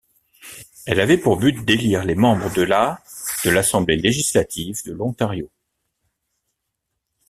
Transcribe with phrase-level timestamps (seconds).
[0.87, 3.03] Elle avait pour but d'élire les membres de la
[3.45, 5.51] de l'Assemblée législative de l'Ontario.